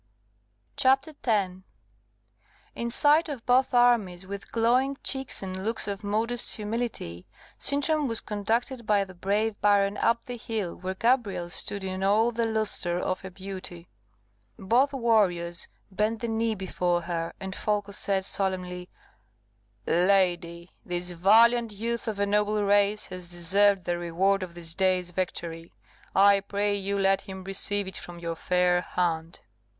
[0.77, 1.63] CHAPTER 10
[2.73, 7.27] In sight of both armies, with glowing cheeks and looks of modest humility,
[7.59, 12.31] Sintram was conducted by the brave baron up the hill where Gabrielle stood in all
[12.31, 13.89] the lustre of her beauty.
[14.57, 18.89] Both warriors bent the knee before her, and Folko said, solemnly,
[19.85, 25.11] "Lady, this valiant youth of a noble race has deserved the reward of this day's
[25.11, 25.71] victory.
[26.15, 29.41] I pray you let him receive it from your fair hand."